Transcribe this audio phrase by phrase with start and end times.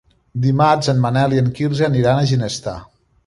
[0.45, 2.77] Dimarts en Manel i en Quirze aniran a Ginestar.